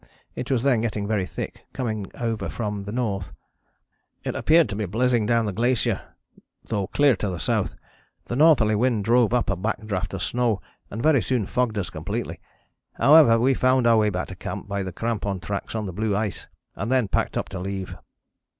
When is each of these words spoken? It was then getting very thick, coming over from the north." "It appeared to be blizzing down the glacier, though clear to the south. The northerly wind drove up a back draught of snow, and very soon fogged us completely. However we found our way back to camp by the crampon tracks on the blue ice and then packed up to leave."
It 0.35 0.49
was 0.49 0.63
then 0.63 0.81
getting 0.81 1.05
very 1.07 1.27
thick, 1.27 1.61
coming 1.73 2.09
over 2.19 2.49
from 2.49 2.85
the 2.85 2.91
north." 2.91 3.33
"It 4.23 4.33
appeared 4.33 4.67
to 4.69 4.75
be 4.75 4.87
blizzing 4.87 5.27
down 5.27 5.45
the 5.45 5.51
glacier, 5.53 6.01
though 6.63 6.87
clear 6.87 7.15
to 7.17 7.29
the 7.29 7.37
south. 7.37 7.75
The 8.25 8.35
northerly 8.35 8.73
wind 8.73 9.05
drove 9.05 9.31
up 9.31 9.47
a 9.51 9.55
back 9.55 9.85
draught 9.85 10.15
of 10.15 10.23
snow, 10.23 10.59
and 10.89 11.03
very 11.03 11.21
soon 11.21 11.45
fogged 11.45 11.77
us 11.77 11.91
completely. 11.91 12.39
However 12.93 13.39
we 13.39 13.53
found 13.53 13.85
our 13.85 13.97
way 13.97 14.09
back 14.09 14.29
to 14.29 14.35
camp 14.35 14.67
by 14.67 14.81
the 14.81 14.91
crampon 14.91 15.39
tracks 15.39 15.75
on 15.75 15.85
the 15.85 15.93
blue 15.93 16.15
ice 16.15 16.47
and 16.75 16.91
then 16.91 17.07
packed 17.07 17.37
up 17.37 17.47
to 17.49 17.59
leave." 17.59 17.95